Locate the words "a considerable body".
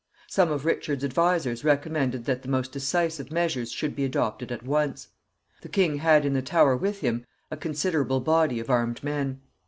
7.51-8.59